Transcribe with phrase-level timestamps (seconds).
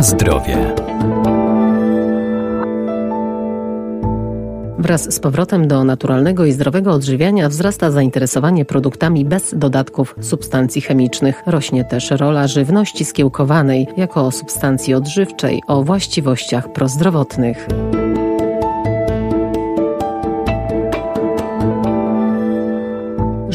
[0.00, 0.74] Zdrowie.
[4.78, 11.42] Wraz z powrotem do naturalnego i zdrowego odżywiania wzrasta zainteresowanie produktami bez dodatków substancji chemicznych.
[11.46, 17.68] Rośnie też rola żywności skiełkowanej jako substancji odżywczej o właściwościach prozdrowotnych.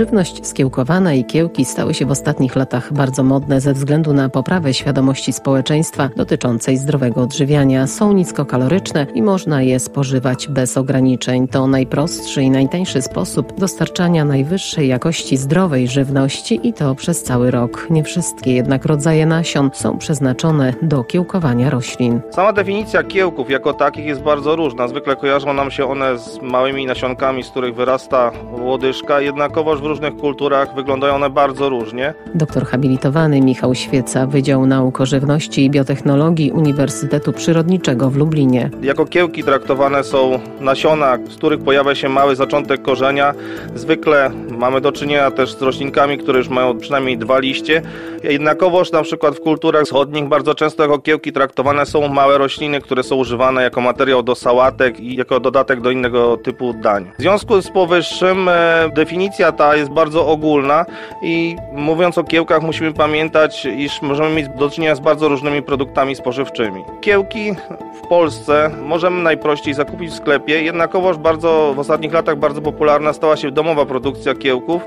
[0.00, 4.74] Żywność skiełkowana i kiełki stały się w ostatnich latach bardzo modne ze względu na poprawę
[4.74, 7.86] świadomości społeczeństwa dotyczącej zdrowego odżywiania.
[7.86, 11.48] Są niskokaloryczne i można je spożywać bez ograniczeń.
[11.48, 17.86] To najprostszy i najtańszy sposób dostarczania najwyższej jakości zdrowej żywności i to przez cały rok.
[17.90, 22.20] Nie wszystkie jednak rodzaje nasion są przeznaczone do kiełkowania roślin.
[22.30, 24.88] Sama definicja kiełków jako takich jest bardzo różna.
[24.88, 30.16] Zwykle kojarzą nam się one z małymi nasionkami, z których wyrasta łodyżka, jednakowoż w różnych
[30.16, 32.14] kulturach wyglądają one bardzo różnie.
[32.34, 38.70] Doktor habilitowany Michał Świeca, Wydział Nauk o Żywności i Biotechnologii Uniwersytetu Przyrodniczego w Lublinie.
[38.82, 43.34] Jako kiełki traktowane są nasiona, z których pojawia się mały zaczątek korzenia.
[43.74, 47.82] Zwykle mamy do czynienia też z roślinkami, które już mają przynajmniej dwa liście.
[48.24, 53.02] Jednakowoż na przykład w kulturach wschodnich bardzo często jako kiełki traktowane są małe rośliny, które
[53.02, 57.10] są używane jako materiał do sałatek i jako dodatek do innego typu dań.
[57.18, 60.86] W związku z powyższym e, definicja ta jest bardzo ogólna
[61.22, 66.16] i mówiąc o kiełkach musimy pamiętać, iż możemy mieć do czynienia z bardzo różnymi produktami
[66.16, 66.84] spożywczymi.
[67.00, 67.54] Kiełki
[68.04, 73.36] w Polsce możemy najprościej zakupić w sklepie, jednakowoż bardzo w ostatnich latach bardzo popularna stała
[73.36, 74.82] się domowa produkcja kiełków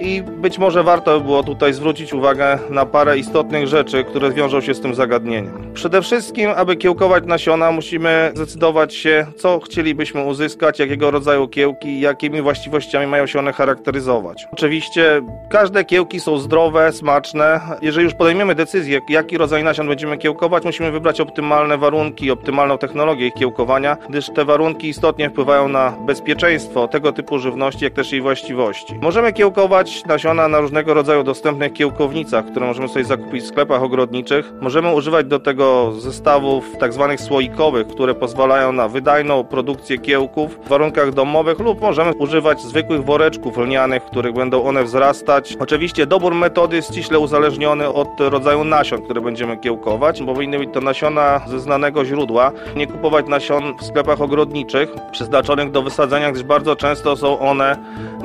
[0.00, 4.60] i być może warto by było tutaj zwrócić uwagę na parę istotnych rzeczy, które wiążą
[4.60, 5.72] się z tym zagadnieniem.
[5.74, 12.42] Przede wszystkim, aby kiełkować nasiona, musimy zdecydować się, co chcielibyśmy uzyskać, jakiego rodzaju kiełki, jakimi
[12.42, 14.21] właściwościami mają się one charakteryzować.
[14.52, 17.60] Oczywiście każde kiełki są zdrowe, smaczne.
[17.82, 23.26] Jeżeli już podejmiemy decyzję, jaki rodzaj nasion będziemy kiełkować, musimy wybrać optymalne warunki, optymalną technologię
[23.26, 28.20] ich kiełkowania, gdyż te warunki istotnie wpływają na bezpieczeństwo tego typu żywności, jak też jej
[28.20, 28.94] właściwości.
[29.02, 34.52] Możemy kiełkować nasiona na różnego rodzaju dostępnych kiełkownicach, które możemy sobie zakupić w sklepach ogrodniczych.
[34.60, 40.68] Możemy używać do tego zestawów tak zwanych słoikowych, które pozwalają na wydajną produkcję kiełków w
[40.68, 45.56] warunkach domowych lub możemy używać zwykłych woreczków lnianych, których będą one wzrastać.
[45.60, 50.70] Oczywiście dobór metody jest ściśle uzależniony od rodzaju nasion, które będziemy kiełkować, bo powinny być
[50.72, 52.52] to nasiona ze znanego źródła.
[52.76, 57.76] Nie kupować nasion w sklepach ogrodniczych przeznaczonych do wysadzenia, gdyż bardzo często są one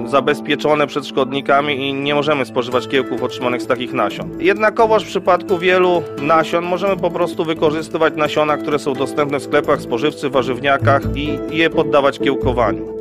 [0.05, 4.29] zabezpieczone przed szkodnikami i nie możemy spożywać kiełków otrzymanych z takich nasion.
[4.39, 9.81] Jednakowoż w przypadku wielu nasion możemy po prostu wykorzystywać nasiona, które są dostępne w sklepach
[9.81, 12.96] spożywczych, warzywniakach i je poddawać kiełkowaniu.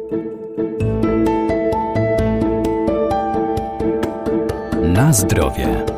[4.96, 5.95] Na zdrowie.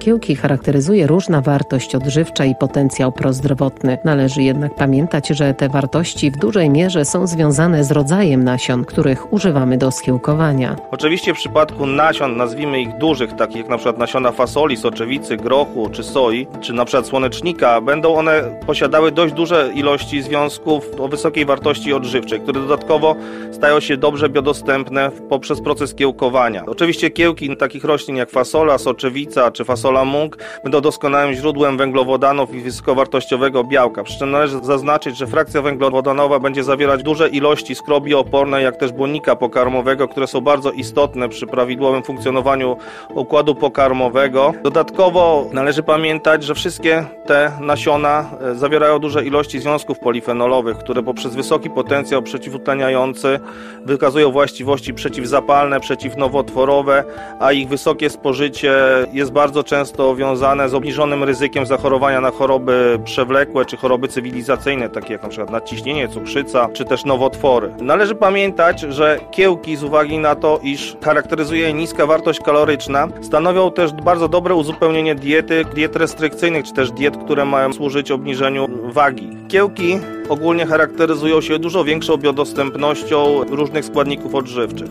[0.00, 3.98] Kiełki charakteryzuje różna wartość odżywcza i potencjał prozdrowotny.
[4.04, 9.32] Należy jednak pamiętać, że te wartości w dużej mierze są związane z rodzajem nasion, których
[9.32, 10.76] używamy do skiełkowania.
[10.90, 15.88] Oczywiście w przypadku nasion, nazwijmy ich dużych, takich jak na przykład nasiona fasoli, soczewicy, grochu
[15.92, 21.44] czy soi, czy na przykład słonecznika, będą one posiadały dość duże ilości związków o wysokiej
[21.44, 23.16] wartości odżywczej, które dodatkowo
[23.52, 26.66] stają się dobrze biodostępne poprzez proces kiełkowania.
[26.66, 32.54] Oczywiście kiełki takich roślin jak fasola, soczewica czy fasola sola mung będą doskonałym źródłem węglowodanów
[32.54, 34.02] i wysokowartościowego białka.
[34.02, 38.92] Przy czym należy zaznaczyć, że frakcja węglowodanowa będzie zawierać duże ilości skrobi opornej, jak też
[38.92, 42.76] błonnika pokarmowego, które są bardzo istotne przy prawidłowym funkcjonowaniu
[43.14, 44.52] układu pokarmowego.
[44.62, 51.34] Dodatkowo należy pamiętać, że wszystkie te nasiona e, zawierają duże ilości związków polifenolowych, które poprzez
[51.34, 53.40] wysoki potencjał przeciwutleniający
[53.84, 57.04] wykazują właściwości przeciwzapalne, przeciwnowotworowe,
[57.40, 58.72] a ich wysokie spożycie
[59.12, 64.88] jest bardzo często często wiązane z obniżonym ryzykiem zachorowania na choroby przewlekłe czy choroby cywilizacyjne,
[64.88, 65.46] takie jak np.
[65.52, 67.74] nadciśnienie, cukrzyca czy też nowotwory.
[67.80, 73.70] Należy pamiętać, że kiełki z uwagi na to, iż charakteryzuje je niska wartość kaloryczna, stanowią
[73.70, 79.36] też bardzo dobre uzupełnienie diety, diet restrykcyjnych czy też diet, które mają służyć obniżeniu wagi.
[79.48, 79.98] Kiełki
[80.28, 84.88] ogólnie charakteryzują się dużo większą biodostępnością różnych składników odżywczych.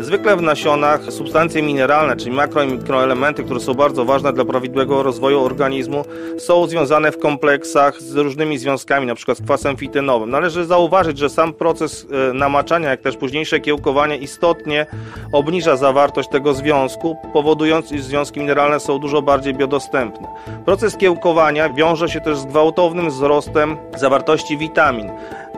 [0.00, 5.02] Zwykle w nasionach substancje mineralne, czyli makro i mikroelementy, które są bardzo ważne dla prawidłowego
[5.02, 6.04] rozwoju organizmu,
[6.38, 9.34] są związane w kompleksach z różnymi związkami, np.
[9.34, 10.30] z kwasem fitynowym.
[10.30, 14.86] Należy zauważyć, że sam proces e, namaczania, jak też późniejsze kiełkowanie istotnie
[15.32, 20.28] obniża zawartość tego związku, powodując, iż związki mineralne są dużo bardziej biodostępne.
[20.64, 25.10] Proces kiełkowania wiąże się też z gwałtownym wzrostem zawartości witamin.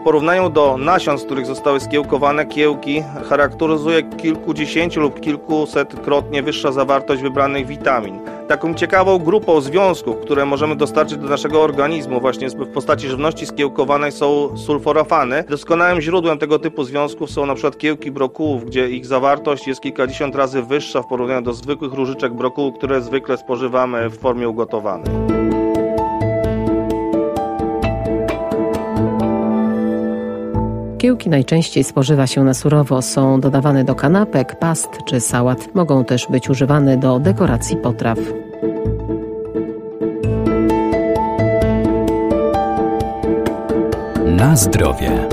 [0.04, 7.66] Porównaniu do nasion, z których zostały skiełkowane kiełki, charakteryzuje kilkudziesięciu lub kilkusetkrotnie wyższa zawartość wybranych
[7.66, 8.19] witamin.
[8.49, 14.12] Taką ciekawą grupą związków, które możemy dostarczyć do naszego organizmu właśnie w postaci żywności skiełkowanej
[14.12, 15.44] są sulforafany.
[15.49, 20.62] Doskonałym źródłem tego typu związków są przykład kiełki brokułów, gdzie ich zawartość jest kilkadziesiąt razy
[20.62, 25.31] wyższa w porównaniu do zwykłych różyczek brokułu, które zwykle spożywamy w formie ugotowanej.
[31.02, 35.75] Kiełki najczęściej spożywa się na surowo, są dodawane do kanapek, past czy sałat.
[35.75, 38.19] Mogą też być używane do dekoracji potraw.
[44.26, 45.31] Na zdrowie.